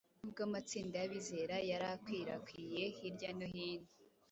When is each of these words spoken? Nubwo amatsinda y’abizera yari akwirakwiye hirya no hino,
Nubwo 0.19 0.39
amatsinda 0.47 0.95
y’abizera 0.99 1.55
yari 1.69 1.85
akwirakwiye 1.95 2.83
hirya 2.97 3.29
no 3.37 3.47
hino, 3.53 3.89